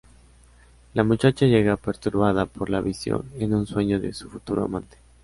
La 0.95 1.03
muchacha 1.03 1.45
llega 1.45 1.77
perturbada 1.77 2.47
por 2.47 2.71
la 2.71 2.81
visión 2.81 3.29
en 3.35 3.53
un 3.53 3.67
sueño 3.67 3.99
de 3.99 4.13
su 4.13 4.31
futuro 4.31 4.63
amante. 4.63 4.97